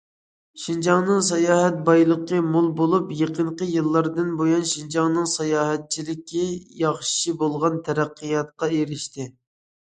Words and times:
شىنجاڭنىڭ 0.59 1.19
ساياھەت 1.27 1.75
بايلىقى 1.89 2.39
مول 2.55 2.69
بولۇپ، 2.79 3.11
يېقىنقى 3.19 3.69
يىللاردىن 3.75 4.33
بۇيان، 4.41 4.67
شىنجاڭنىڭ 4.71 5.29
ساياھەتچىلىكى 5.37 6.45
ياخشى 6.83 7.39
بولغان 7.45 7.81
تەرەققىياتقا 7.91 8.75
ئېرىشتى. 8.81 9.33